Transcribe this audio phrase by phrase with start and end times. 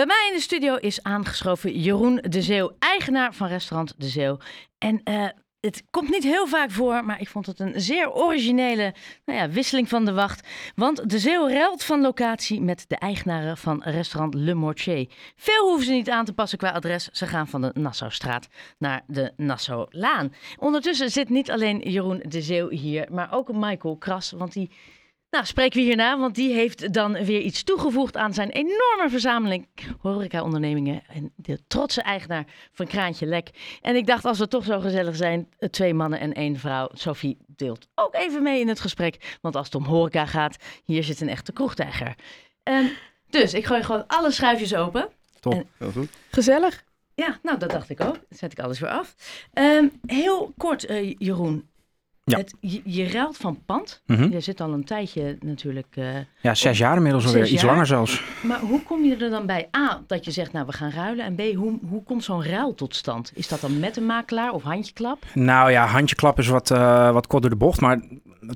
[0.00, 4.38] Bij mij in de studio is aangeschoven Jeroen de Zeeuw, eigenaar van restaurant De Zeeuw.
[4.78, 5.26] En uh,
[5.60, 8.94] het komt niet heel vaak voor, maar ik vond het een zeer originele
[9.24, 10.48] nou ja, wisseling van de wacht.
[10.74, 15.08] Want de Zeeuw ruilt van locatie met de eigenaren van restaurant Le Mortier.
[15.36, 17.08] Veel hoeven ze niet aan te passen qua adres.
[17.08, 18.48] Ze gaan van de Nassaustraat
[18.78, 20.34] naar de Nassaulaan.
[20.58, 24.30] Ondertussen zit niet alleen Jeroen de Zeeuw hier, maar ook Michael Kras.
[24.30, 24.70] Want die
[25.30, 29.68] nou, spreken we hierna, want die heeft dan weer iets toegevoegd aan zijn enorme verzameling
[30.00, 31.02] horeca-ondernemingen.
[31.08, 33.78] En de trotse eigenaar van Kraantje Lek.
[33.80, 36.88] En ik dacht, als we toch zo gezellig zijn, twee mannen en één vrouw.
[36.92, 39.38] Sophie deelt ook even mee in het gesprek.
[39.40, 42.14] Want als het om horeca gaat, hier zit een echte kroegtijger.
[42.62, 42.90] Um,
[43.28, 45.08] dus ik gooi gewoon alle schuifjes open.
[45.40, 46.10] Top, en, heel goed.
[46.30, 46.84] Gezellig.
[47.14, 48.14] Ja, nou dat dacht ik ook.
[48.14, 49.14] Dan zet ik alles weer af.
[49.54, 51.68] Um, heel kort, uh, Jeroen.
[52.30, 52.38] Ja.
[52.38, 54.02] Het, je, je ruilt van pand.
[54.06, 55.96] Mm Je zit al een tijdje natuurlijk.
[55.98, 56.06] Uh,
[56.40, 57.46] ja, zes jaar inmiddels alweer.
[57.46, 58.22] Iets langer zelfs.
[58.42, 59.68] Maar hoe kom je er dan bij?
[59.76, 61.24] A, dat je zegt, nou we gaan ruilen.
[61.24, 63.32] En B, hoe, hoe komt zo'n ruil tot stand?
[63.34, 65.24] Is dat dan met een makelaar of handjeklap?
[65.34, 67.80] Nou ja, handjeklap is wat, uh, wat kort door de bocht.
[67.80, 68.00] Maar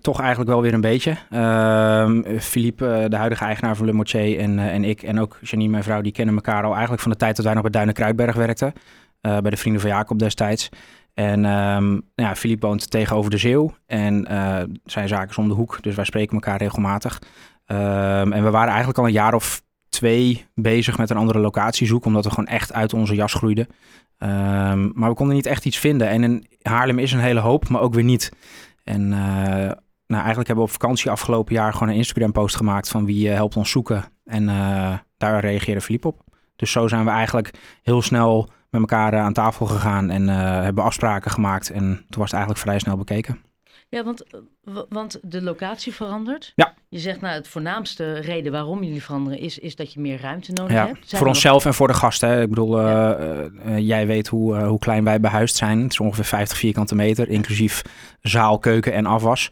[0.00, 1.16] toch eigenlijk wel weer een beetje.
[1.30, 5.70] Uh, Philippe, eh, de huidige eigenaar van Le Mortier en, en ik en ook Janine,
[5.70, 7.94] mijn vrouw, die kennen elkaar al eigenlijk van de tijd dat wij nog bij Duinen
[7.94, 8.72] Kruidberg werkten.
[9.20, 10.68] bij de Vrienden van Jacob destijds.
[11.14, 15.54] En um, ja, Philippe woont tegenover de Zeeuw en uh, zijn zaken is om de
[15.54, 17.22] hoek, dus wij spreken elkaar regelmatig.
[17.66, 21.86] Um, en we waren eigenlijk al een jaar of twee bezig met een andere locatie
[21.86, 23.66] zoeken, omdat we gewoon echt uit onze jas groeiden.
[24.18, 26.08] Um, maar we konden niet echt iets vinden.
[26.08, 28.32] En in Haarlem is een hele hoop, maar ook weer niet.
[28.84, 29.16] En uh,
[30.06, 33.34] nou, eigenlijk hebben we op vakantie afgelopen jaar gewoon een Instagram-post gemaakt van wie uh,
[33.34, 34.04] helpt ons zoeken.
[34.24, 34.46] En
[35.16, 36.22] daar reageerde Philippe op.
[36.56, 37.50] Dus zo zijn we eigenlijk
[37.82, 38.48] heel snel
[38.80, 41.70] met elkaar eh, aan tafel gegaan en uh, hebben afspraken gemaakt.
[41.70, 43.40] En toen was het eigenlijk vrij snel bekeken.
[43.88, 44.24] Ja, want,
[44.88, 46.52] want de locatie verandert.
[46.54, 46.74] Ja.
[46.88, 50.52] Je zegt, nou, het voornaamste reden waarom jullie veranderen is, is dat je meer ruimte
[50.52, 51.08] nodig ja, hebt.
[51.08, 52.40] Zijn voor onszelf en voor de gasten.
[52.40, 53.18] Ik bedoel, ja.
[53.18, 55.82] uh, jij weet hoe, hoe klein wij behuisd zijn.
[55.82, 57.82] Het is ongeveer 50 vierkante meter, inclusief
[58.20, 59.48] zaal, keuken en afwas.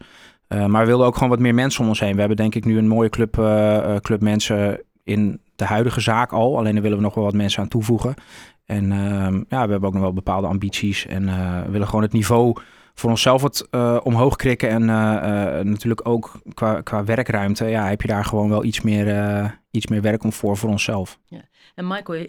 [0.47, 2.13] maar we wilden ook gewoon wat meer mensen om ons heen.
[2.13, 3.33] We hebben denk ik nu een mooie club,
[4.01, 6.57] club mensen in de huidige zaak al.
[6.57, 8.13] Alleen daar willen we nog wel wat mensen aan toevoegen.
[8.65, 12.11] En uh, ja, we hebben ook nog wel bepaalde ambities en uh, willen gewoon het
[12.13, 12.55] niveau
[12.93, 14.69] voor onszelf wat uh, omhoog krikken.
[14.69, 14.87] En uh,
[15.63, 20.01] natuurlijk ook qua, qua werkruimte, ja, heb je daar gewoon wel iets meer, iets meer
[20.01, 21.19] werk om voor, voor onszelf.
[21.25, 21.41] Ja.
[21.75, 22.27] En Michael,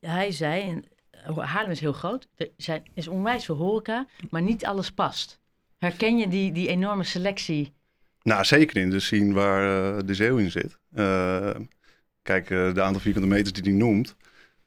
[0.00, 0.84] hij zei, en
[1.34, 5.40] Haarlem is heel groot, er zijn, is onwijs veel horeca, maar niet alles past.
[5.78, 7.72] Herken je die, die enorme selectie?
[8.22, 10.78] Nou, zeker in de scene waar de zeeuw in zit.
[12.24, 14.16] Kijk, de aantal vierkante meters die hij noemt,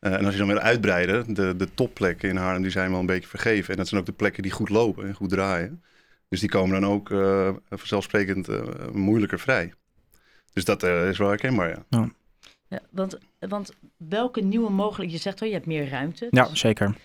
[0.01, 2.99] uh, en als je dan wil uitbreiden, de, de topplekken in Haarlem die zijn wel
[2.99, 3.71] een beetje vergeven.
[3.71, 5.83] En dat zijn ook de plekken die goed lopen en goed draaien.
[6.29, 8.61] Dus die komen dan ook uh, vanzelfsprekend uh,
[8.93, 9.73] moeilijker vrij.
[10.53, 11.85] Dus dat is wel herkenbaar, ja.
[11.89, 12.09] ja.
[12.67, 15.13] ja want, want welke nieuwe mogelijkheden...
[15.13, 16.27] Je zegt wel, je hebt meer ruimte.
[16.29, 16.95] Ja, zeker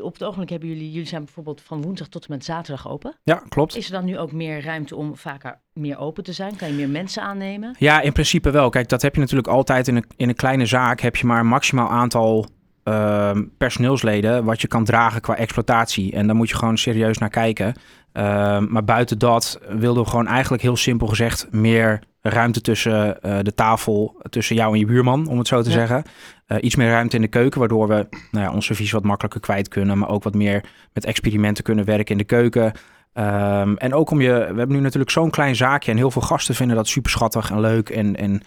[0.00, 3.16] op het ogenblik hebben jullie, jullie zijn bijvoorbeeld van woensdag tot en met zaterdag open.
[3.22, 3.76] Ja, klopt.
[3.76, 6.56] Is er dan nu ook meer ruimte om vaker meer open te zijn?
[6.56, 7.74] Kan je meer mensen aannemen?
[7.78, 8.68] Ja, in principe wel.
[8.68, 11.00] Kijk, dat heb je natuurlijk altijd in een, in een kleine zaak.
[11.00, 12.46] Heb je maar een maximaal aantal
[12.84, 16.12] uh, personeelsleden wat je kan dragen qua exploitatie.
[16.12, 17.74] En daar moet je gewoon serieus naar kijken.
[18.12, 23.38] Uh, maar buiten dat wilden we gewoon eigenlijk heel simpel gezegd meer ruimte tussen uh,
[23.42, 25.74] de tafel, tussen jou en je buurman, om het zo te ja.
[25.74, 26.02] zeggen.
[26.48, 29.40] Uh, iets meer ruimte in de keuken, waardoor we nou ja, ons servies wat makkelijker
[29.40, 32.72] kwijt kunnen, maar ook wat meer met experimenten kunnen werken in de keuken.
[33.14, 36.22] Um, en ook om je, we hebben nu natuurlijk zo'n klein zaakje en heel veel
[36.22, 37.88] gasten vinden dat super schattig en leuk.
[37.88, 38.42] En, en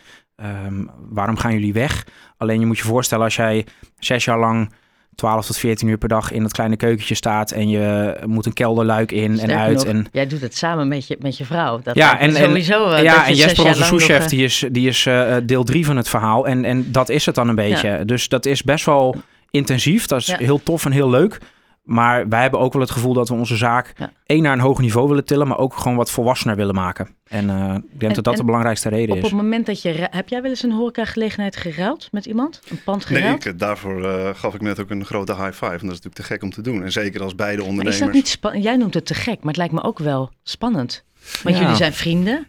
[0.66, 2.08] um, waarom gaan jullie weg?
[2.38, 3.66] Alleen je moet je voorstellen als jij
[3.98, 4.72] zes jaar lang
[5.18, 8.54] 12 tot 14 uur per dag in dat kleine keukentje staat en je moet een
[8.54, 9.76] kelderluik in en uit.
[9.76, 10.08] Nog, en...
[10.12, 11.80] Jij doet het samen met je, met je vrouw.
[11.84, 12.90] Dat ja, en, sowieso.
[12.90, 15.98] En, uh, ja, en Jesper, onze souschef, die is, die is uh, deel 3 van
[15.98, 16.48] het verhaal.
[16.48, 17.88] En, en dat is het dan een beetje.
[17.88, 18.04] Ja.
[18.04, 19.16] Dus dat is best wel
[19.52, 20.06] intensief.
[20.06, 20.38] Dat is ja.
[20.38, 21.40] heel tof en heel leuk.
[21.88, 24.12] Maar wij hebben ook wel het gevoel dat we onze zaak ja.
[24.26, 27.10] één naar een hoger niveau willen tillen, maar ook gewoon wat volwassener willen maken.
[27.28, 29.24] En uh, ik denk en, dat dat de belangrijkste reden op is.
[29.24, 30.08] Op het moment dat je.
[30.12, 32.62] Heb jij wel eens een horecagelegenheid geruild met iemand?
[32.70, 33.44] Een pand geruild?
[33.44, 35.66] Nee, ik, daarvoor uh, gaf ik net ook een grote high five.
[35.66, 36.84] En dat is natuurlijk te gek om te doen.
[36.84, 38.00] En zeker als beide ondernemers.
[38.00, 38.64] Maar is dat niet spannend?
[38.64, 41.04] Jij noemt het te gek, maar het lijkt me ook wel spannend.
[41.44, 41.62] Want ja.
[41.62, 42.48] jullie zijn vrienden.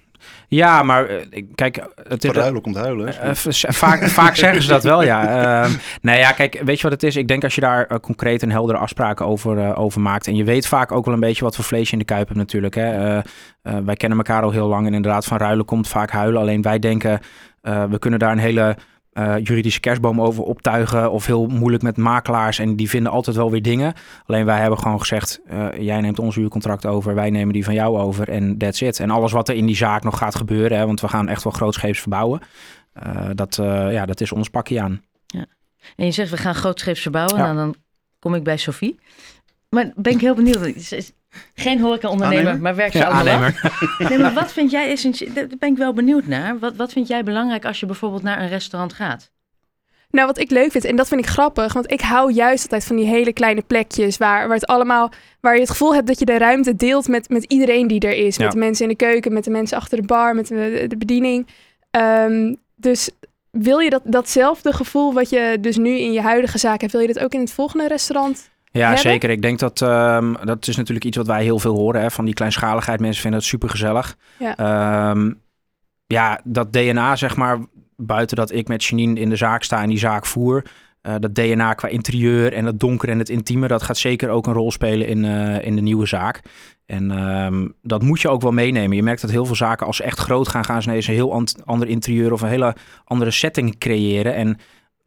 [0.49, 1.89] Ja, maar uh, kijk...
[2.09, 3.07] Het is huilen komt huilen.
[3.09, 5.65] Uh, vaak, vaak zeggen ze dat wel, ja.
[5.65, 5.71] Uh,
[6.01, 7.17] nee, ja, kijk, weet je wat het is?
[7.17, 10.27] Ik denk als je daar concreet en heldere afspraken over, over maakt...
[10.27, 12.27] en je weet vaak ook wel een beetje wat voor vlees je in de kuip
[12.27, 12.75] hebt natuurlijk.
[12.75, 13.21] Hè?
[13.63, 16.41] wij kennen elkaar al heel lang en inderdaad van ruilen komt vaak huilen.
[16.41, 17.21] Alleen wij denken,
[17.63, 18.77] we kunnen daar een hele...
[19.19, 23.51] Uh, juridische kerstboom over optuigen of heel moeilijk met makelaars en die vinden altijd wel
[23.51, 23.93] weer dingen.
[24.27, 27.75] Alleen wij hebben gewoon gezegd, uh, jij neemt ons huurcontract over, wij nemen die van
[27.75, 29.01] jou over en that's it.
[29.01, 31.45] En alles wat er in die zaak nog gaat gebeuren, hè, want we gaan echt
[31.45, 32.41] wel grootscheeps verbouwen,
[33.07, 33.55] uh, dat,
[33.91, 35.03] ja, dat is ons pakje aan.
[35.97, 37.37] En je zegt, we gaan grootscheeps verbouwen.
[37.37, 37.43] Ja.
[37.43, 37.75] Nou, dan
[38.19, 38.99] kom ik bij Sophie.
[39.69, 40.93] Maar ben ik heel benieuwd.
[41.55, 42.63] Geen horeca-ondernemer, Aannemer?
[42.63, 43.53] maar werkt ze Ja.
[44.09, 45.33] Nee, maar wat vind jij essentieel?
[45.33, 46.59] Daar ben ik wel benieuwd naar.
[46.59, 49.31] Wat, wat vind jij belangrijk als je bijvoorbeeld naar een restaurant gaat?
[50.11, 52.85] Nou, wat ik leuk vind, en dat vind ik grappig, want ik hou juist altijd
[52.85, 55.11] van die hele kleine plekjes waar, waar het allemaal,
[55.41, 58.27] waar je het gevoel hebt dat je de ruimte deelt met, met iedereen die er
[58.27, 58.37] is.
[58.37, 58.43] Ja.
[58.43, 60.97] Met de mensen in de keuken, met de mensen achter de bar, met de, de
[60.97, 61.47] bediening.
[61.91, 63.11] Ehm, dus
[63.51, 67.01] wil je dat, datzelfde gevoel wat je dus nu in je huidige zaak hebt, wil
[67.01, 68.51] je dat ook in het volgende restaurant?
[68.79, 69.11] Ja, hebben?
[69.11, 69.31] zeker.
[69.31, 72.01] Ik denk dat ehm, dat is natuurlijk iets wat wij heel veel horen.
[72.01, 73.01] Hè, van die kleinschaligheid.
[73.01, 74.17] Mensen vinden het super gezellig.
[74.39, 74.55] Ja.
[74.57, 75.15] Ja.
[76.07, 77.59] ja, dat DNA, zeg maar,
[77.97, 80.63] buiten dat ik met Janine in de zaak sta en die zaak voer.
[81.03, 84.47] eh, dat DNA qua interieur en het donker en het intieme, dat gaat zeker ook
[84.47, 86.41] een rol spelen in, eh, in de nieuwe zaak.
[86.87, 88.97] En ehm, dat moet je ook wel meenemen.
[88.97, 91.15] Je merkt dat heel veel zaken, als ze echt groot gaan, gaan ze ineens een
[91.15, 94.35] heel ander interieur of een hele andere setting creëren.
[94.35, 94.59] En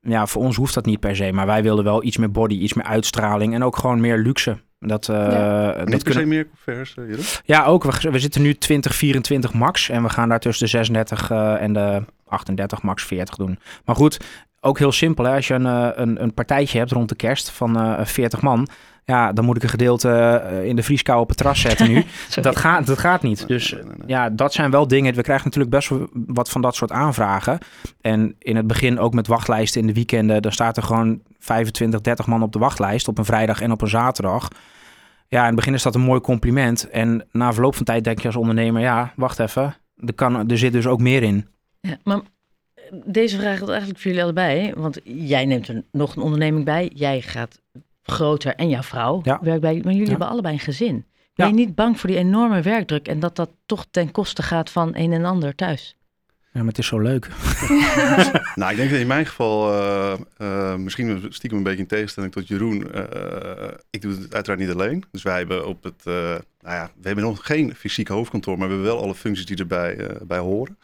[0.01, 1.31] ja, voor ons hoeft dat niet per se.
[1.31, 4.57] Maar wij wilden wel iets meer body, iets meer uitstraling en ook gewoon meer luxe.
[4.79, 5.67] Dat, eh, Ja.
[5.67, 6.21] dat Niet per kunnen...
[6.21, 7.03] se meer vers, eh?
[7.45, 7.83] Ja, ook.
[7.83, 9.89] We, we zitten nu 2024 max.
[9.89, 13.59] En we gaan daar tussen de 36 eh, en de 38 max 40 doen.
[13.85, 14.19] Maar goed,
[14.59, 15.25] ook heel simpel.
[15.25, 15.35] Hè?
[15.35, 18.67] Als je een, eh, een, een partijtje hebt rond de kerst van eh 40 man.
[19.05, 22.05] Ja, dan moet ik een gedeelte eh, in de vrieskou op het terras zetten nu.
[22.41, 23.47] dat, gaat, dat gaat niet.
[23.47, 24.07] Dus Nee, nee, nee.
[24.07, 25.13] ja, dat zijn wel dingen.
[25.13, 27.57] We krijgen natuurlijk best wel wat van dat soort aanvragen.
[28.01, 30.41] En in het begin ook met wachtlijsten in de weekenden.
[30.41, 33.81] Dan staat er gewoon 25, 30 man op de wachtlijst op een vrijdag en op
[33.81, 34.47] een zaterdag.
[35.27, 36.89] Ja, in het begin is dat een mooi compliment.
[36.89, 39.75] En na verloop van tijd denk je als ondernemer, ja, wacht even.
[39.95, 41.47] Er, kan, er zit dus ook meer in.
[41.79, 42.21] Ja, maar
[43.05, 44.73] deze vraag geldt eigenlijk voor jullie allebei.
[44.75, 46.91] Want jij neemt er nog een onderneming bij.
[46.93, 47.60] Jij gaat
[48.11, 49.39] groter en jouw vrouw Ja.
[49.41, 49.73] werkt bij.
[49.73, 50.09] Maar jullie Ja.
[50.09, 51.05] hebben allebei een gezin.
[51.35, 51.55] Ben Ja.
[51.55, 54.89] je niet bang voor die enorme werkdruk en dat dat toch ten koste gaat van
[54.95, 55.95] een en ander thuis?
[56.53, 57.27] Ja, maar het is zo leuk.
[58.55, 62.31] Nou, ik denk dat in mijn geval, eh, eh, misschien stiekem een beetje in tegenstelling
[62.33, 65.03] tot Jeroen, eh, ik doe het uiteraard niet alleen.
[65.11, 66.13] Dus wij hebben op het, eh,
[66.61, 69.57] nou ja, we hebben nog geen fysiek hoofdkantoor, maar we hebben wel alle functies die
[69.57, 70.77] erbij eh, bij horen.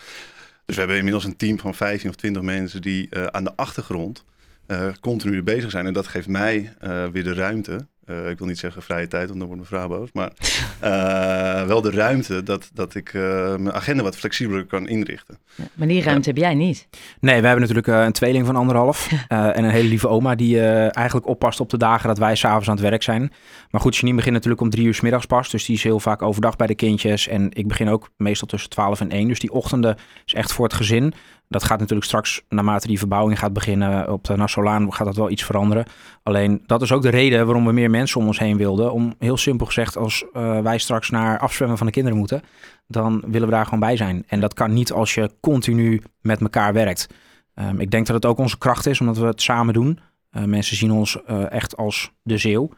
[0.66, 3.56] Dus we hebben inmiddels een team van 15 of 20 mensen die eh, aan de
[3.56, 4.24] achtergrond
[4.68, 5.86] eh, continu bezig zijn.
[5.86, 7.88] En dat geeft mij eh, weer de ruimte.
[8.06, 10.10] eh, ik wil niet zeggen vrije tijd, want dan wordt mijn vrouw boos.
[10.14, 10.32] Maar
[10.92, 13.22] eh, wel de ruimte dat, dat ik eh,
[13.56, 15.38] mijn agenda wat flexibeler kan inrichten.
[15.56, 16.88] Ja, maar die ruimte heb jij niet.
[17.20, 19.10] Nee, we hebben natuurlijk eh, een tweeling van anderhalf.
[19.28, 22.36] eh, en een hele lieve oma die eh, eigenlijk oppast op de dagen dat wij
[22.36, 23.32] s'avonds aan het werk zijn.
[23.72, 25.50] Maar goed, Janine begint natuurlijk om drie uur 's middags pas.
[25.50, 27.28] Dus die is heel vaak overdag bij de kindjes.
[27.28, 29.28] En ik begin ook meestal tussen 12 en 1.
[29.28, 31.14] Dus die ochtenden is echt voor het gezin.
[31.50, 35.30] Dat gaat natuurlijk straks, naarmate die verbouwing gaat beginnen op de Nassolaan, gaat dat wel
[35.30, 35.86] iets veranderen.
[36.24, 38.94] Alleen dat is ook de reden waarom we meer mensen om ons heen wilden.
[38.94, 42.42] Om heel simpel gezegd, als eh, wij straks naar afzwemmen van de kinderen moeten,
[42.88, 44.24] dan willen we daar gewoon bij zijn.
[44.28, 47.08] En dat kan niet als je continu met elkaar werkt.
[47.54, 50.00] Ehm, ik denk dat het ook onze kracht is, omdat we het samen doen.
[50.30, 52.70] Eh, mensen zien ons eh, echt als de zeeuw.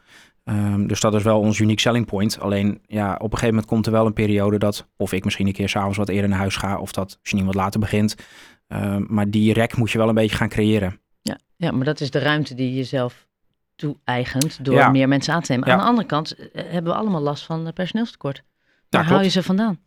[0.44, 2.40] Ehm, dus dat is wel ons unique selling point.
[2.40, 4.88] Alleen ja, op een gegeven moment komt er wel een periode dat...
[4.96, 6.78] of ik misschien een keer s'avonds wat eerder naar huis ga...
[6.78, 8.14] of dat Janine wat later begint.
[8.70, 11.00] Ehm, maar die rek moet je wel een beetje gaan creëren.
[11.22, 13.26] Ja, ja, maar dat is de ruimte die je jezelf
[13.76, 14.88] toe-eigent door Ja.
[14.90, 15.66] meer mensen aan te nemen.
[15.68, 15.72] Ja.
[15.74, 18.42] Aan de andere kant eh, hebben we allemaal last van eh, personeelstekort.
[18.88, 19.78] Waar haal je ze vandaan?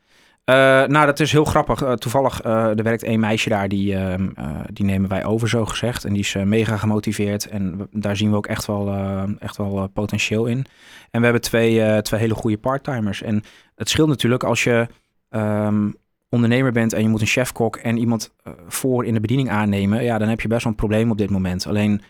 [0.43, 1.95] Eh, nou, dat is heel grappig.
[1.95, 6.05] Toevallig, er werkt één meisje daar, die, ehm, eh, die nemen wij over, zo gezegd.
[6.05, 7.47] En die is mega gemotiveerd.
[7.49, 8.93] En we- daar zien we ook echt wel,
[9.39, 10.65] echt wel potentieel in.
[11.11, 13.21] En we hebben twee, twee hele goede parttimers.
[13.21, 13.43] En
[13.75, 14.87] het scheelt natuurlijk als je
[15.29, 15.89] ehm,
[16.33, 20.03] ondernemer bent en je moet een chefkok en iemand eh, voor in de bediening aannemen.
[20.03, 21.67] Ja, dan heb je best wel een probleem op dit moment.
[21.67, 22.01] Alleen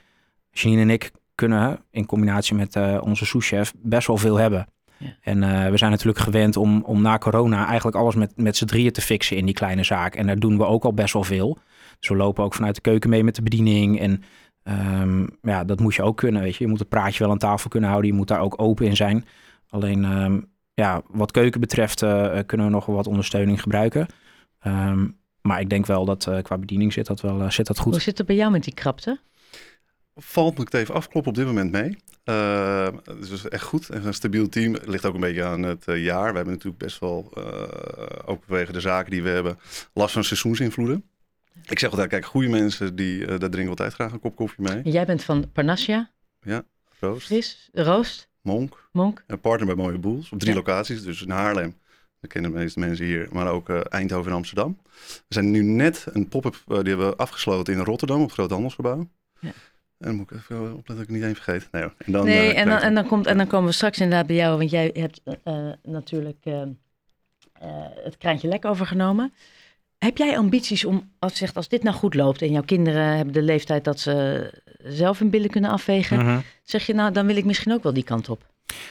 [0.52, 4.68] Janine en ik kunnen in combinatie met eh, onze souschef best wel veel hebben.
[4.98, 5.16] Ja.
[5.22, 8.66] En eh, we zijn natuurlijk gewend om, om na corona eigenlijk alles met, met z'n
[8.66, 10.16] drieën te fixen in die kleine zaak.
[10.16, 11.58] En daar doen we ook al best wel veel.
[12.00, 14.00] Dus we lopen ook vanuit de keuken mee met de bediening.
[14.00, 14.24] En
[14.64, 16.64] ehm, ja, dat moet je ook kunnen, weet je.
[16.64, 18.12] Je moet het praatje wel aan tafel kunnen houden.
[18.12, 19.26] Je moet daar ook open in zijn.
[19.70, 20.40] Alleen, ehm,
[20.74, 24.08] ja, wat keuken betreft eh, kunnen we nog wel wat ondersteuning gebruiken.
[24.60, 25.08] Ehm,
[25.42, 27.94] maar ik denk wel dat eh, qua bediening zit dat wel eh, zit dat goed.
[27.94, 29.20] Hoe zit het bij jou met die krapte?
[30.16, 31.98] Valt, moet ik het even afkloppen, op dit moment mee.
[32.24, 32.88] Eh,
[33.20, 33.90] dus echt goed.
[33.90, 34.74] En een stabiel team.
[34.74, 36.30] Het ligt ook een beetje aan het eh, jaar.
[36.30, 37.44] We hebben natuurlijk best wel, eh,
[38.26, 39.60] ook vanwege de zaken die we hebben,
[39.94, 41.04] last van seizoensinvloeden.
[41.66, 44.36] Ik zeg altijd, kijk, goede mensen, die, eh, daar drinken we altijd graag een kop
[44.36, 44.82] koffie mee.
[44.84, 46.12] Jij bent van Parnassia,
[47.00, 49.24] Roost, Fris, Roost, Monk, Monk.
[49.28, 50.30] een partner bij Mooie Boels.
[50.32, 50.58] Op drie Ja.
[50.58, 51.76] locaties, dus in Haarlem.
[52.20, 54.78] Dat kennen de meeste mensen hier, maar ook eh, Eindhoven en Amsterdam.
[55.02, 58.34] We zijn nu net een pop-up, eh, die hebben we afgesloten in Rotterdam op het
[58.34, 59.10] Groot Handelsgebouw.
[59.40, 59.50] Ja.
[59.50, 59.54] En
[60.10, 61.68] dan moet ik even opletten dat ik niet één vergeet.
[61.72, 61.94] Nee, hoor.
[61.98, 64.28] en dan, nee, eh, en, dan, en, dan komt, en dan komen we straks inderdaad
[64.28, 65.22] bij jou, want jij hebt
[65.84, 66.46] natuurlijk
[68.04, 69.34] het kraantje lek overgenomen.
[70.04, 73.34] Heb jij ambities om, als, zegt, als dit nou goed loopt en jouw kinderen hebben
[73.34, 74.50] de leeftijd dat ze
[74.84, 76.38] zelf hun billen kunnen afwegen, Mhm.
[76.64, 78.46] zeg je nou, dan wil ik misschien ook wel die kant op.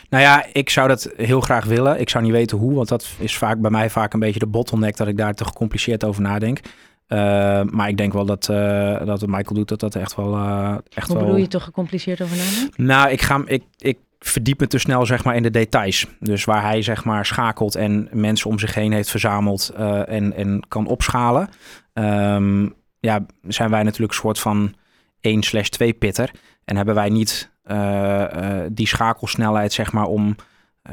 [0.09, 2.01] Nou ja, ik zou dat heel graag willen.
[2.01, 4.47] Ik zou niet weten hoe, want dat is vaak bij mij vaak een beetje de
[4.47, 6.61] bottleneck dat ik daar te gecompliceerd over nadenk.
[7.07, 7.19] Eh,
[7.63, 10.35] maar ik denk wel dat, eh, dat wat Michael doet, dat dat echt wel...
[10.35, 11.25] eh, echt Hoe wel...
[11.25, 12.85] bedoel je toch gecompliceerd over nadenken?
[12.87, 16.07] Nou, ik, ga, ik, ik verdiep me te snel zeg maar, in de details.
[16.21, 20.33] Dus waar hij zeg maar, schakelt en mensen om zich heen heeft verzameld eh, en,
[20.33, 21.49] en kan opschalen.
[21.93, 22.69] Ehm,
[23.01, 24.75] ja, zijn wij natuurlijk een soort van
[25.21, 26.31] 1 slash 2 pitter.
[26.65, 30.37] En hebben wij niet eh, eh, die schakelsnelheid zeg maar, om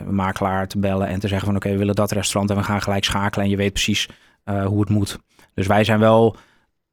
[0.10, 2.82] makelaar te bellen en te zeggen van oké, we willen dat restaurant en we gaan
[2.82, 4.10] gelijk schakelen en je weet precies
[4.66, 5.20] hoe het moet.
[5.54, 6.36] Dus wij zijn wel,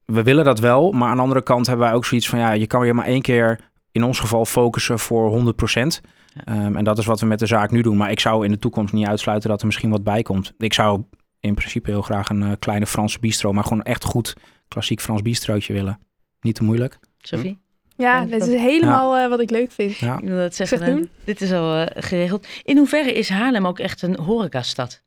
[0.05, 2.53] we willen dat wel, maar aan de andere kant hebben wij ook zoiets van ja,
[2.53, 3.61] je kan weer maar één keer
[3.93, 6.01] in ons geval focussen voor 100%.
[6.45, 7.97] Ehm, en dat is wat we met de zaak nu doen.
[7.97, 10.53] Maar ik zou in de toekomst niet uitsluiten dat er misschien wat bij komt.
[10.59, 11.03] Ik zou
[11.41, 14.35] in principe heel graag een eh, kleine Franse bistro, maar gewoon echt goed
[14.69, 15.99] klassiek Frans bistrootje willen.
[16.41, 16.99] Niet te moeilijk.
[17.19, 17.59] Sophie?
[17.97, 19.97] Ja, Ja, dat dat- is helemaal eh, wat ik leuk vind.
[19.97, 20.19] Ja.
[20.19, 20.79] Ik wil dat zeggen.
[20.79, 21.09] Zeg doen.
[21.25, 22.47] Dit is al eh, geregeld.
[22.63, 25.03] In hoeverre is Haarlem ook echt een horecastad?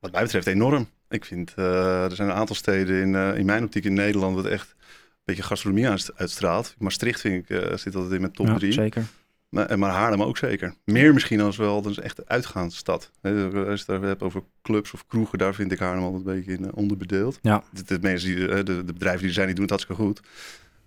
[0.00, 0.88] Wat mij betreft enorm.
[1.08, 4.34] Ik vind, eh, er zijn een aantal steden in, eh, in mijn optiek in Nederland
[4.34, 6.74] wat echt een beetje gastronomie uit- uitstraalt.
[6.78, 8.72] Maastricht vind ik, eh, zit altijd in mijn top Ja, drie.
[8.72, 9.04] zeker.
[9.50, 10.74] Maar, en maar Haarlem ook zeker.
[10.84, 13.10] Meer misschien als wel, dat is echt een uitgaansstad.
[13.20, 16.34] Hè, Als je het hebt over clubs of kroegen, daar vind ik Haarlem altijd een
[16.34, 17.38] beetje in eh, onderbedeeld.
[17.42, 17.62] Ja.
[17.70, 20.02] De, de mensen die, eh, de, de bedrijven die er zijn, die doen het hartstikke
[20.02, 20.20] goed.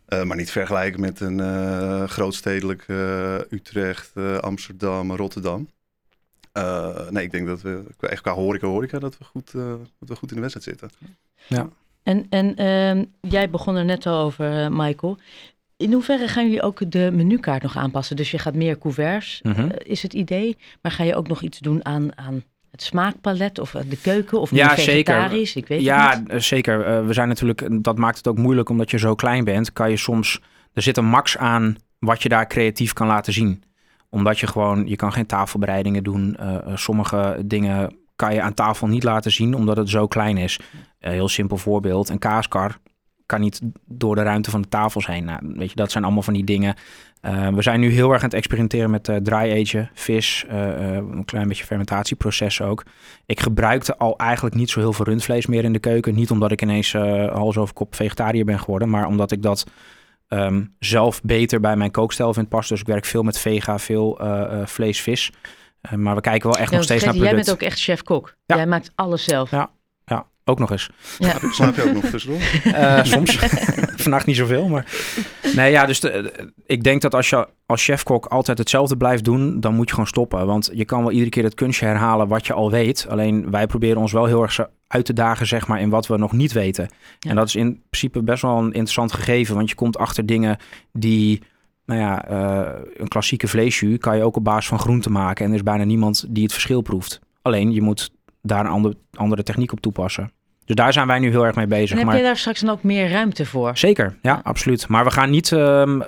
[0.06, 5.70] Eh, maar niet vergelijken met een eh, grootstedelijk eh, Utrecht, eh, Amsterdam, Rotterdam.
[6.52, 9.74] Eh, nee, ik denk dat we qua- echt qua horeca, horeca dat we goed, eh,
[10.00, 10.90] dat we goed in de wedstrijd zitten.
[12.04, 15.18] En, en ehm, jij begon er net al over, eh, Michael.
[15.78, 18.16] In hoeverre gaan jullie ook de menukaart nog aanpassen?
[18.16, 19.60] Dus je gaat meer couverts, Mhm.
[19.60, 20.58] eh, is het idee.
[20.82, 24.40] Maar ga je ook nog iets doen aan, aan het smaakpalet of de keuken?
[24.40, 24.84] Of Ja, zeker.
[25.14, 25.56] vegetarisch?
[25.56, 26.30] Ik weet het Ja, niet.
[26.30, 26.86] eh, zeker.
[26.86, 29.74] Eh, we zijn natuurlijk, dat maakt het ook moeilijk omdat je zo klein bent.
[29.74, 30.42] Kan je soms,
[30.74, 33.64] er zit een max aan wat je daar creatief kan laten zien.
[34.10, 36.36] Omdat je gewoon, je kan geen tafelbereidingen doen.
[36.36, 40.38] Eh, eh, sommige dingen kan je aan tafel niet laten zien omdat het zo klein
[40.38, 40.60] is.
[41.00, 42.78] Een heel simpel voorbeeld, een kaaskar
[43.26, 45.26] kan niet door de ruimte van de tafels heen.
[45.26, 46.76] Nou, weet je, dat zijn allemaal van die dingen.
[47.22, 50.70] Eh, we zijn nu heel erg aan het experimenteren met eh dry agen, vis, eh,
[50.90, 52.84] eh, een klein beetje fermentatieproces ook.
[53.26, 56.16] Ik gebruikte al eigenlijk niet zo heel veel rundvlees meer in de keuken.
[56.16, 59.66] Niet omdat ik ineens eh hals over kop vegetariër ben geworden, maar omdat ik dat
[60.28, 62.72] ehm, zelf beter bij mijn kookstijl vind passen.
[62.76, 65.32] Dus ik werk veel met vega, veel eh, eh, vlees, vis.
[65.82, 67.60] Eh, maar we kijken wel echt Ja, nog steeds naar vergeet, jij producten.
[67.60, 68.36] bent ook echt chef-kok.
[68.46, 68.56] Ja.
[68.56, 69.52] Jij maakt alles zelf.
[69.52, 69.72] Ja.
[70.46, 70.90] Ook nog eens.
[71.20, 71.34] Ja.
[71.52, 72.42] Slaap je ook nog tussendoor?
[72.74, 73.36] Eh, soms.
[74.04, 74.86] Vannacht niet zoveel, maar...
[75.56, 79.24] Nee, ja, dus de- de- ik denk dat als je als chefkok altijd hetzelfde blijft
[79.24, 80.46] doen, dan moet je gewoon stoppen.
[80.46, 83.06] Want je kan wel iedere keer het kunstje herhalen wat je al weet.
[83.10, 86.18] Alleen wij proberen ons wel heel erg uit te dagen, zeg maar, in wat we
[86.18, 86.90] nog niet weten.
[87.20, 87.30] Ja.
[87.30, 90.58] En dat is in principe best wel een interessant gegeven, want je komt achter dingen
[90.94, 91.42] die...
[91.86, 95.44] Nou ja, eh, een klassieke vleesjus kan je ook op basis van groenten maken.
[95.46, 97.20] En er is bijna niemand die het verschil proeft.
[97.42, 98.12] Alleen, je moet
[98.44, 100.32] daar een ander, andere techniek op toepassen.
[100.66, 101.92] Dus daar zijn wij nu heel erg mee bezig.
[101.92, 102.18] En heb maar...
[102.18, 103.78] je daar straks dan ook meer ruimte voor?
[103.78, 104.42] Zeker, ja, Ja.
[104.44, 104.88] absoluut.
[104.88, 106.08] Maar we gaan niet, ehm, eh,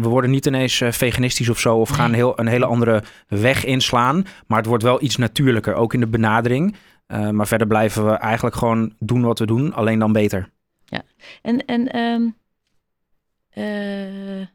[0.00, 3.64] we worden niet ineens eh, veganistisch of zo, of gaan heel, een hele andere weg
[3.64, 4.24] inslaan.
[4.46, 6.76] Maar het wordt wel iets natuurlijker, ook in de benadering.
[7.06, 10.52] Eh, maar verder blijven we eigenlijk gewoon doen wat we doen, alleen dan beter.
[11.42, 12.22] En, en ehm,
[13.50, 14.46] eh,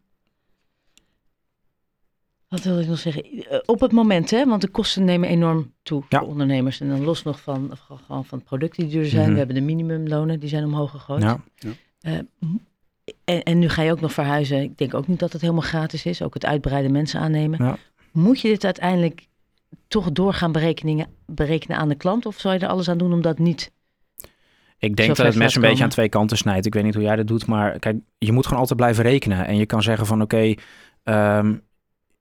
[2.49, 3.23] wat wil ik nog zeggen?
[3.23, 6.19] Eh, Op het moment, hè, want de kosten nemen enorm toe Ja.
[6.19, 6.79] voor ondernemers.
[6.81, 9.21] En dan los nog van, van- gewoon van producten die er zijn.
[9.23, 9.31] Mhm.
[9.31, 11.21] We hebben de minimumlonen, die zijn omhoog gegooid.
[11.23, 11.39] Ja.
[12.01, 12.55] Eh, m-
[13.23, 14.61] en, en nu ga je ook nog verhuizen.
[14.61, 16.21] Ik denk ook niet dat het helemaal gratis is.
[16.21, 17.65] Ook het uitbreiden mensen aannemen.
[17.65, 17.77] Ja.
[18.11, 19.27] Moet je dit uiteindelijk
[19.87, 22.25] toch doorgaan berekenen, berekenen aan de klant?
[22.25, 23.71] Of zou je er alles aan doen om dat niet?
[24.77, 26.65] Ik denk dat het mes een beetje aan twee kanten snijdt.
[26.65, 29.45] Ik weet niet hoe jij dat doet, maar kijk, je moet gewoon altijd blijven rekenen.
[29.47, 30.53] En je kan zeggen van oké,
[31.03, 31.55] ehm,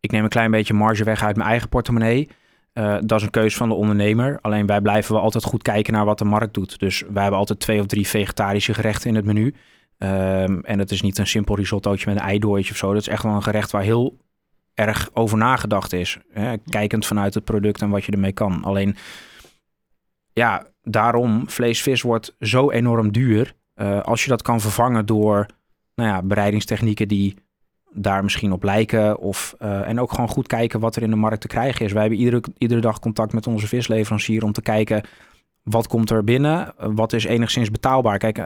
[0.00, 2.28] ik neem een klein beetje marge weg uit mijn eigen portemonnee.
[2.72, 4.38] Eh, dat is een keuze van de ondernemer.
[4.40, 6.78] Alleen wij blijven wel altijd goed kijken naar wat de markt doet.
[6.78, 9.54] Dus wij hebben altijd twee of drie vegetarische gerechten in het menu.
[9.98, 12.92] Ehm, en het is niet een simpel risottootje met een eidooitje of zo.
[12.92, 14.18] Dat is echt wel een gerecht waar heel
[14.74, 16.18] erg over nagedacht is.
[16.32, 16.56] Hè?
[16.58, 18.64] Kijkend vanuit het product en wat je ermee kan.
[18.64, 18.96] Alleen,
[20.32, 23.54] ja, daarom, vlees, vis wordt zo enorm duur.
[23.74, 25.46] Eh, als je dat kan vervangen door
[25.94, 27.36] nou ja, bereidingstechnieken die
[28.00, 29.18] daar misschien op lijken.
[29.18, 31.92] Of, eh, en ook gewoon goed kijken wat er in de markt te krijgen is.
[31.92, 35.02] Wij hebben iedere, iedere dag contact met onze visleverancier om te kijken
[35.62, 38.18] wat komt er binnen, wat is enigszins betaalbaar.
[38.18, 38.44] Kijk, eh,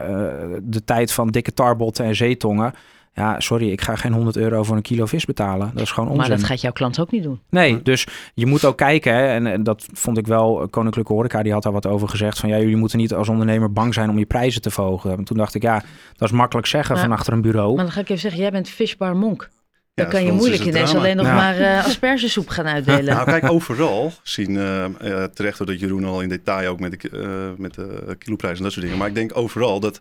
[0.61, 2.73] de tijd van dikke tarbotten en zeetongen,
[3.15, 5.71] Ja, sorry, ik ga geen 100 euro voor een kilo vis betalen.
[5.73, 6.21] Dat is gewoon onzin.
[6.29, 7.39] Maar dat gaat jouw klant ook niet doen.
[7.49, 11.43] Nee, dus je moet ook kijken, hè, en, en dat vond ik wel, Koninklijke Horeca,
[11.43, 14.09] die had daar wat over gezegd, van ja, jullie moeten niet als ondernemer bang zijn
[14.09, 15.17] om je prijzen te verhogen.
[15.17, 15.83] En toen dacht ik, ja,
[16.17, 17.75] dat is makkelijk zeggen Maar- van achter een bureau.
[17.75, 19.49] Maar dan ga ik even zeggen, jij bent Fishbar Monk.
[19.93, 21.35] Dan Ja, kan je moeilijk ineens alleen nog Ja.
[21.35, 23.13] maar eh aspergesoep gaan uitdelen.
[23.15, 27.09] Nou, kijk, overal zien, eh, eh, terecht doordat Jeroen al in detail ook met de,
[27.09, 28.99] eh, met de kiloprijs en dat soort dingen.
[28.99, 29.97] Maar ik denk overal dat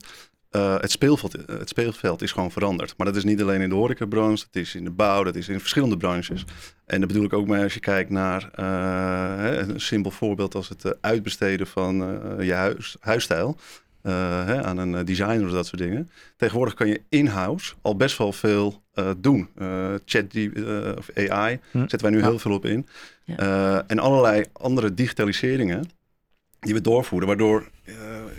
[0.53, 2.95] eh, het, speelveld, eh, het speelveld is gewoon veranderd.
[2.97, 5.49] Maar dat is niet alleen in de horecabranche, dat is in de bouw, dat is
[5.49, 6.45] in verschillende branches.
[6.87, 8.65] En dat bedoel ik ook mee als je kijkt naar eh,
[9.37, 12.03] hè, een simpel voorbeeld als het uitbesteden van
[12.39, 13.57] eh, je huis, huisstijl.
[14.03, 16.11] eh, hè, aan een designer of dat soort dingen.
[16.37, 19.49] Tegenwoordig kan je in-house al best wel veel eh, doen.
[19.57, 21.79] Eh chat eh, of AI Hm.
[21.79, 22.25] zetten wij nu Ja.
[22.25, 22.87] heel veel op in.
[23.25, 23.37] Ja.
[23.37, 25.85] Eh, en allerlei andere digitaliseringen
[26.63, 27.95] die we doorvoeren, waardoor eh,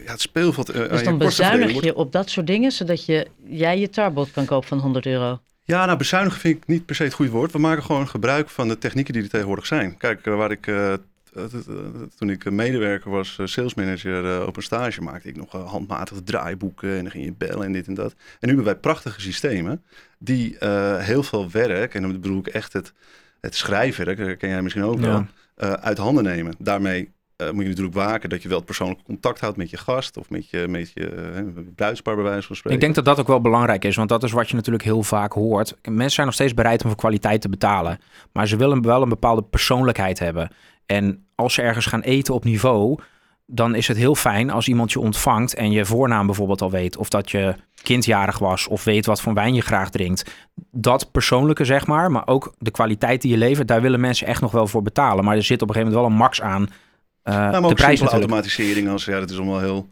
[0.05, 0.69] ja, het speelveld.
[0.69, 3.79] eh, aan dus je dan bezuinig wordt- je op dat soort dingen, zodat je, jij
[3.79, 5.39] je tarbot kan kopen van 100 euro.
[5.63, 7.51] Ja, nou, bezuinigen vind ik niet per se het goede woord.
[7.51, 9.97] We maken gewoon gebruik van de technieken die er tegenwoordig zijn.
[9.97, 10.67] Kijk, eh, waar ik.
[10.67, 10.93] eh,
[12.17, 17.11] toen ik medewerker was, salesmanager op een stage, maakte ik nog handmatige draaiboeken en dan
[17.11, 18.11] ging je bellen en dit en dat.
[18.11, 19.83] En nu hebben wij prachtige systemen
[20.19, 22.93] die eh, heel veel werk, en dan bedoel ik echt het,
[23.41, 25.27] het schrijfwerk, dat ken jij misschien ook wel, Ja.
[25.55, 26.53] eh, uit handen nemen.
[26.59, 29.77] Daarmee eh, moet je natuurlijk waken dat je wel het persoonlijke contact houdt met je
[29.77, 31.43] gast of met je, met je eh,
[31.75, 32.79] bruidspaar bij wijze van spreken.
[32.79, 35.03] Ik denk dat dat ook wel belangrijk is, want dat is wat je natuurlijk heel
[35.03, 35.75] vaak hoort.
[35.81, 37.99] Mensen zijn nog steeds bereid om voor kwaliteit te betalen,
[38.31, 40.51] maar ze willen wel een bepaalde persoonlijkheid hebben.
[40.85, 42.97] En als ze ergens gaan eten op niveau,
[43.45, 46.97] dan is het heel fijn als iemand je ontvangt en je voornaam bijvoorbeeld al weet,
[46.97, 50.33] of dat je kindjarig was, of weet wat voor wijn je graag drinkt.
[50.71, 54.41] Dat persoonlijke, zeg maar, maar ook de kwaliteit die je levert, daar willen mensen echt
[54.41, 55.23] nog wel voor betalen.
[55.23, 56.67] Maar er zit op een gegeven moment wel een max aan
[57.23, 58.11] eh Ja, maar de ook prijs natuurlijk.
[58.11, 59.89] automatisering als, ja, dat is allemaal heel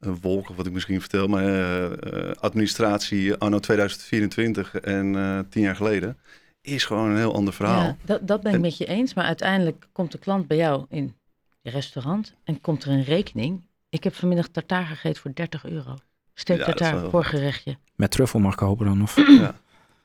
[0.00, 1.84] uh, wolkig wat ik misschien vertel, maar eh,
[2.28, 6.18] eh, administratie anno 2024 en eh, tien jaar geleden
[6.62, 7.82] is gewoon een heel ander verhaal.
[7.82, 9.14] Ja, dat, dat ben ik En- met je eens.
[9.14, 11.14] Maar uiteindelijk komt de klant bij jou in
[11.60, 13.62] je restaurant en komt er een rekening.
[13.88, 15.96] Ik heb vanmiddag tartaar gegeten voor 30 euro.
[16.34, 17.76] Steek Ja, tartaar, wel- voorgerechtje.
[17.94, 19.54] Met truffel mag ik hopen dan, of Ja.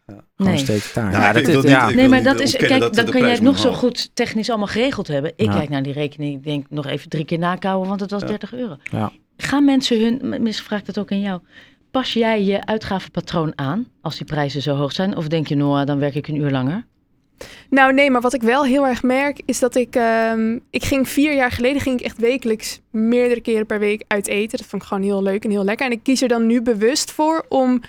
[0.05, 0.57] Gewoon Nee.
[0.57, 1.11] steek taart.
[1.11, 1.87] Nou, Ja, dat is, niet- ja.
[1.89, 4.49] ik Nee, maar dat is, kijk, dat dan kan jij het nog zo goed technisch
[4.49, 5.33] allemaal geregeld hebben.
[5.35, 5.53] Ik Ja.
[5.57, 8.27] kijk naar die rekening, ik denk nog even drie keer nakouwen, want het was Ja.
[8.27, 8.75] 30 euro.
[8.91, 9.11] Ja.
[9.37, 11.39] Gaan mensen hun, misschien vraag ik dat ook aan jou,
[11.91, 15.17] pas jij je uitgavenpatroon aan als die prijzen zo hoog zijn?
[15.17, 16.85] Of denk je, Noah, dan werk ik een uur langer?
[17.69, 19.95] Nou nee, maar wat ik wel heel erg merk is dat ik...
[19.95, 24.27] ehm, ik ging vier jaar geleden ging ik echt wekelijks meerdere keren per week uit
[24.27, 24.57] eten.
[24.57, 25.85] Dat vond ik gewoon heel leuk en heel lekker.
[25.85, 27.81] En ik kies er dan nu bewust voor om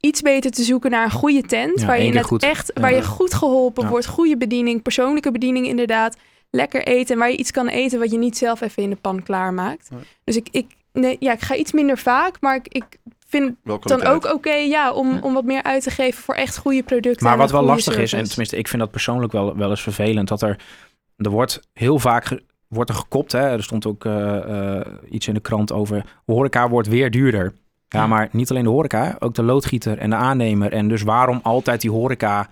[0.00, 1.80] iets beter te zoeken naar een goede tent.
[1.80, 2.42] Ja, waar je net goed.
[2.42, 2.80] echt, Ja.
[2.80, 3.88] waar je goed geholpen Ja.
[3.90, 4.06] wordt.
[4.06, 6.16] Goede bediening, persoonlijke bediening inderdaad.
[6.50, 8.96] Lekker eten en waar je iets kan eten wat je niet zelf even in de
[8.96, 9.88] pan klaarmaakt.
[10.24, 12.84] Dus ik, ik, nee, ja, ik ga iets minder vaak, maar ik, ik
[13.26, 15.20] vind dan ook oké ja, om, Ja.
[15.22, 17.26] om wat meer uit te geven voor echt goede producten.
[17.26, 20.28] Maar wat wel lastig is, en tenminste ik vind dat persoonlijk wel, wel eens vervelend,
[20.28, 20.60] dat er,
[21.16, 23.32] er wordt heel vaak ge- wordt er gekopt.
[23.32, 23.38] Hè?
[23.50, 27.54] Er stond ook eh, eh, iets in de krant over, horeca wordt weer duurder.
[27.88, 30.72] Ja, maar niet alleen de horeca, ook de loodgieter en de aannemer.
[30.72, 32.48] En dus waarom altijd die horeca?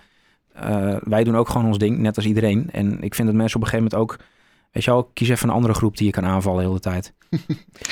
[0.53, 2.69] Eh, wij doen ook gewoon ons ding, net als iedereen.
[2.71, 4.19] En ik vind dat mensen op een gegeven moment ook,
[4.77, 7.13] weet je wel, kies even een andere groep die je kan aanvallen de hele tijd.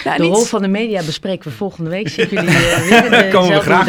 [0.04, 2.08] Nou, De niet- rol van de media bespreken we volgende week.
[2.10, 3.86] Zie ik jullie weer in Komen we graag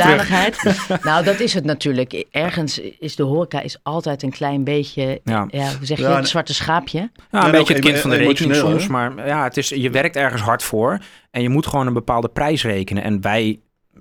[0.56, 0.88] terug.
[1.04, 2.24] Nou, dat is het natuurlijk.
[2.30, 5.46] Ergens is de horeca is altijd een klein beetje, Ja.
[5.50, 6.98] ja, hoe zeg je Ja, een zwarte schaapje.
[6.98, 8.86] Ja, een en beetje ook het kind emo- van de rekening emotioneel, soms.
[8.90, 10.98] Maar ja, het is, je werkt ergens hard voor.
[11.30, 13.02] En je moet gewoon een bepaalde prijs rekenen.
[13.02, 13.46] En wij,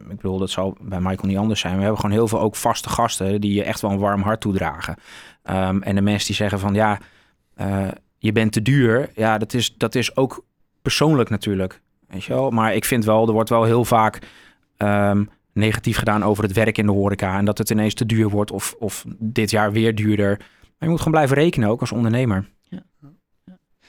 [0.09, 1.75] ik bedoel, dat zal bij Michael niet anders zijn.
[1.75, 4.41] We hebben gewoon heel veel ook vaste gasten die je echt wel een warm hart
[4.41, 4.95] toedragen.
[5.43, 6.97] Ehm, en de mensen die zeggen van ja,
[7.55, 7.87] eh,
[8.25, 9.09] je bent te duur.
[9.15, 10.45] Ja, dat is, dat is ook
[10.81, 11.81] persoonlijk natuurlijk.
[12.07, 12.49] Weet je wel?
[12.49, 14.19] Maar ik vind wel, er wordt wel heel vaak
[14.77, 17.37] ehm, negatief gedaan over het werk in de horeca.
[17.37, 20.37] En dat het ineens te duur wordt of, of dit jaar weer duurder.
[20.37, 22.45] Maar je moet gewoon blijven rekenen ook als ondernemer.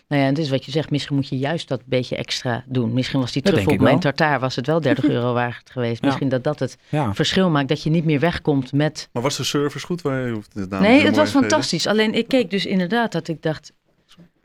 [0.08, 2.64] Nou ja, en het is wat je zegt, misschien moet je juist dat beetje extra
[2.66, 2.92] doen.
[2.92, 6.00] Misschien was die truffel op mijn tartaar, was het wel 30 euro waard geweest.
[6.00, 6.06] Ja.
[6.06, 7.14] Misschien dat dat het Ja.
[7.14, 9.08] verschil maakt, dat je niet meer wegkomt met...
[9.12, 10.02] Maar was de service goed?
[10.02, 11.86] Waar je nee, het was fantastisch.
[11.86, 13.72] Alleen ik keek dus inderdaad dat ik dacht,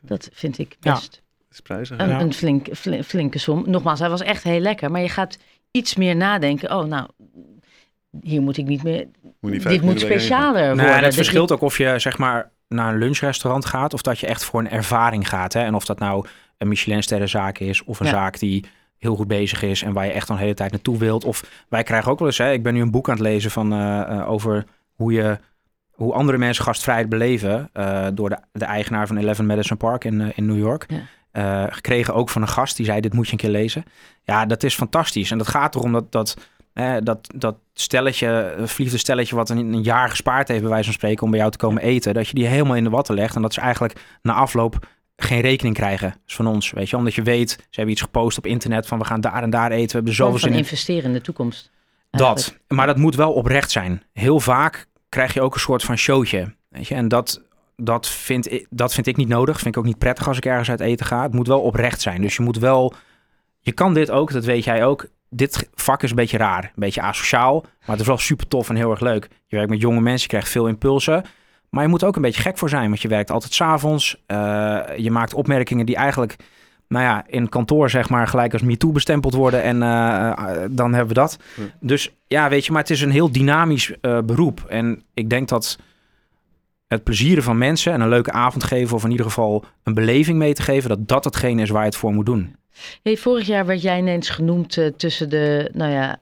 [0.02, 1.22] dat vind ik best
[1.62, 1.98] prijzig.
[1.98, 2.08] een?
[2.08, 2.20] Ja.
[2.20, 3.62] een flink, fli- flinke som.
[3.66, 4.90] Nogmaals, hij was echt heel lekker.
[4.90, 5.38] Maar je gaat
[5.70, 6.76] iets meer nadenken.
[6.76, 7.08] Oh, nou,
[8.20, 9.06] hier moet ik niet meer...
[9.40, 10.94] Moet niet Dit moet specialer Nee, worden.
[10.96, 14.26] en het verschilt ook of je zeg maar naar een lunchrestaurant gaat of dat je
[14.26, 15.52] echt voor een ervaring gaat.
[15.52, 15.60] Hè?
[15.62, 16.26] En of dat nou
[16.58, 18.12] een Michelinsterrenzaak is of een Ja.
[18.12, 18.64] zaak die
[18.98, 21.24] heel goed bezig is en waar je echt dan de hele tijd naartoe wilt.
[21.24, 23.50] Of wij krijgen ook wel eens, hè, ik ben nu een boek aan het lezen
[23.50, 25.38] van, eh, eh, over hoe je
[26.02, 30.20] hoe andere mensen gastvrijheid beleven eh, door de, de eigenaar van Eleven Madison Park in,
[30.20, 30.86] eh, in New York.
[30.88, 31.00] Ja.
[31.30, 33.84] Eh, gekregen ook van een gast die zei, dit moet je een keer lezen.
[34.22, 35.30] Ja, dat is fantastisch.
[35.30, 36.36] En dat gaat erom dat, dat
[37.02, 40.92] dat, dat stelletje, een verliefde stelletje wat een, een jaar gespaard heeft, bij wijze van
[40.92, 43.36] spreken, om bij jou te komen eten, dat je die helemaal in de watten legt
[43.36, 44.86] en dat ze eigenlijk na afloop
[45.16, 48.38] geen rekening krijgen dus van ons, weet je, omdat je weet, ze hebben iets gepost
[48.38, 50.58] op internet van we gaan daar en daar eten, we hebben zoveel zin in.
[50.58, 51.70] investeren in de toekomst.
[52.10, 54.02] Dat, maar dat moet wel oprecht zijn.
[54.12, 57.42] Heel vaak krijg je ook een soort van showtje, weet je, en dat,
[57.76, 60.44] dat, vind ik, dat vind ik niet nodig, vind ik ook niet prettig als ik
[60.44, 61.22] ergens uit eten ga.
[61.22, 62.94] Het moet wel oprecht zijn, dus je moet wel,
[63.60, 66.70] je kan dit ook, dat weet jij ook, dit vak is een beetje raar, een
[66.74, 69.28] beetje asociaal, maar het is wel super tof en heel erg leuk.
[69.46, 71.24] Je werkt met jonge mensen, je krijgt veel impulsen.
[71.68, 74.22] Maar je moet ook een beetje gek voor zijn, want je werkt altijd s'avonds.
[74.26, 76.36] Uh, je maakt opmerkingen die eigenlijk,
[76.92, 79.62] nou ja, in kantoor zeg maar gelijk als MeToo bestempeld worden.
[79.62, 80.32] En uh,
[80.70, 81.38] dan hebben we dat.
[81.56, 81.62] Ja.
[81.80, 84.64] Dus ja, weet je, maar het is een heel dynamisch uh, beroep.
[84.68, 85.78] En ik denk dat
[86.86, 88.96] het plezieren van mensen en een leuke avond geven...
[88.96, 90.88] of in ieder geval een beleving mee te geven...
[90.88, 92.56] dat dat hetgene is waar je het voor moet doen.
[93.02, 96.18] Hey, vorig jaar werd jij ineens genoemd uh, tussen de, nou ja,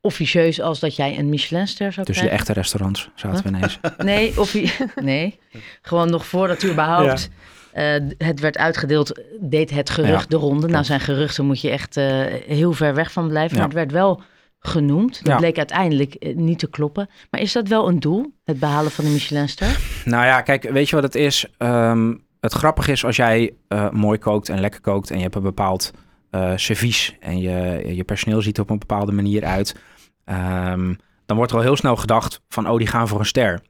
[0.00, 2.46] officieus als dat jij een Michelinster zou Tussen krijgen.
[2.46, 3.78] de echte restaurants zaten we ineens.
[4.12, 5.38] Nee, offi- nee,
[5.82, 7.28] gewoon nog voordat u überhaupt ja.
[7.76, 10.28] Uh, het werd uitgedeeld, deed het gerucht ja.
[10.28, 10.68] de ronde.
[10.68, 12.04] Nou zijn geruchten moet je echt uh,
[12.46, 13.52] heel ver weg van blijven.
[13.52, 13.56] Ja.
[13.56, 14.22] Maar het werd wel
[14.58, 15.14] genoemd.
[15.24, 15.36] Dat Ja.
[15.36, 17.08] bleek uiteindelijk uh, niet te kloppen.
[17.30, 19.78] Maar is dat wel een doel, het behalen van de Michelinster?
[20.04, 21.46] Nou ja, kijk, weet je wat het is?
[21.58, 25.34] Um, het grappige is als jij uh, mooi kookt en lekker kookt en je hebt
[25.34, 25.90] een bepaald
[26.56, 29.76] servies en je, je personeel ziet er op een bepaalde manier uit,
[30.24, 33.60] um, dan wordt er al heel snel gedacht van, oh, die gaan voor een ster.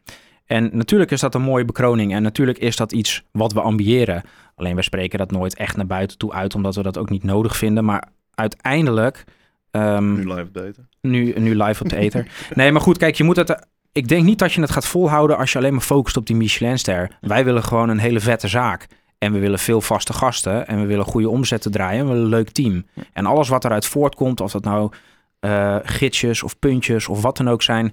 [0.47, 4.23] En natuurlijk is dat een mooie bekroning en natuurlijk is dat iets wat we ambiëren.
[4.55, 7.25] Alleen we spreken dat nooit echt naar buiten toe uit, omdat we dat ook niet
[7.25, 7.85] nodig vinden.
[7.85, 9.25] Maar uiteindelijk...
[9.71, 10.89] Um, nu live daten.
[11.01, 13.67] Nu, nu live op de nee, maar goed, kijk, je moet het...
[13.93, 16.37] Ik denk niet dat je het gaat volhouden als je alleen maar focust op die
[16.37, 17.17] Michelinster.
[17.21, 18.87] Wij willen gewoon een hele vette zaak.
[19.19, 20.67] En we willen veel vaste gasten.
[20.67, 22.01] En we willen goede omzetten draaien.
[22.01, 22.87] En we willen een leuk team.
[23.13, 24.93] En alles wat eruit voortkomt, of dat nou
[25.41, 27.93] uh, gidsjes of puntjes of wat dan ook zijn.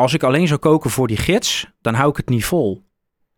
[0.00, 2.72] Als ik alleen zou koken voor die gids, dan hou ik het niet vol.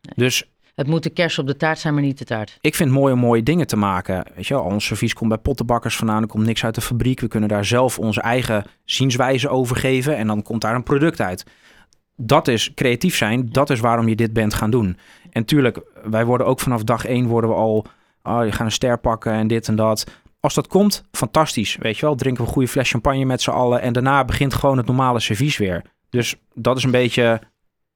[0.01, 0.15] Nee.
[0.15, 2.59] Dus het moet de kers op de taart zijn, maar niet de taart.
[2.61, 4.27] Ik vind mooie, mooie dingen te maken.
[4.35, 6.23] Weet je, wel, ons servies komt bij pottenbakkers vandaan.
[6.23, 7.21] Er komt niks uit de fabriek.
[7.21, 10.17] We kunnen daar zelf onze eigen zienswijze over geven.
[10.17, 11.47] En dan komt daar een product uit.
[12.17, 13.49] Dat is creatief zijn.
[13.51, 14.97] Dat is waarom je dit bent gaan doen.
[15.31, 17.87] En tuurlijk, wij worden ook vanaf dag één worden we al...
[18.23, 20.07] Oh, je gaat een ster pakken en dit en dat.
[20.41, 21.77] Als dat komt, fantastisch.
[21.81, 23.81] Weet je wel, drinken we een goede fles champagne met z'n allen.
[23.81, 25.83] En daarna begint gewoon het normale servies weer.
[26.13, 27.41] Dus dat is een beetje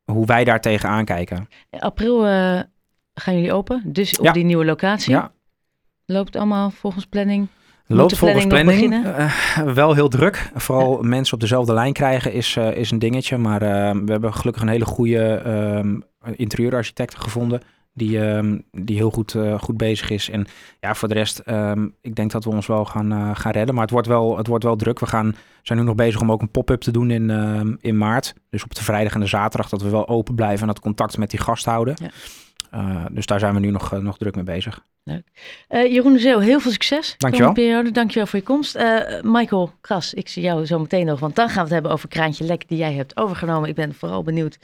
[0.04, 1.48] hoe wij daar tegenaan kijken.
[1.70, 2.60] April uh,
[3.14, 4.32] gaan jullie open, dus op ja.
[4.32, 5.12] die nieuwe locatie.
[5.12, 5.32] Ja.
[6.06, 7.48] Loopt allemaal volgens planning?
[7.86, 8.92] Loopt volgens planning.
[8.92, 9.32] Uh,
[9.74, 10.50] wel heel druk.
[10.54, 11.08] Vooral ja.
[11.08, 13.38] mensen op dezelfde lijn krijgen is, uh, is een dingetje.
[13.38, 13.60] Maar
[14.04, 16.02] we hebben gelukkig een hele goede um,
[16.36, 17.60] interieurarchitect gevonden.
[17.98, 20.30] Die, um, die heel goed, goed bezig is.
[20.30, 20.46] En
[20.80, 23.74] ja, voor de rest, um, ik denk dat we ons wel gaan, gaan redden.
[23.74, 25.00] Maar het wordt wel, het wordt wel druk.
[25.00, 27.30] We gaan, zijn nu nog bezig om ook een pop-up te doen in,
[27.80, 28.34] in maart.
[28.50, 31.18] Dus op de vrijdag en de zaterdag dat we wel open blijven en dat contact
[31.18, 31.94] met die gast houden.
[32.02, 32.10] Ja.
[32.74, 34.84] Uh, dus daar zijn we nu nog, nog druk mee bezig.
[35.02, 35.26] Leuk.
[35.68, 37.14] Jeroen de Zeeuw, heel veel succes.
[37.18, 37.52] Dankjewel.
[37.52, 37.90] Periode.
[37.90, 38.78] Dankjewel voor je komst.
[39.22, 42.08] Michael Kras, ik zie jou zo meteen nog, want dan gaan we het hebben over
[42.08, 43.68] Kraantje Lek die jij hebt overgenomen.
[43.68, 44.58] Ik ben vooral benieuwd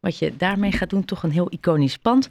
[0.00, 1.04] wat je daarmee gaat doen.
[1.04, 2.28] Toch een heel iconisch pand.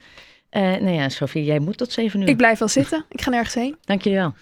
[0.62, 2.28] Nou ja, Sofie, jij moet tot zeven uur.
[2.28, 3.06] Ik blijf wel zitten.
[3.10, 3.78] Ik ga nergens heen.
[3.82, 4.34] Dankjewel.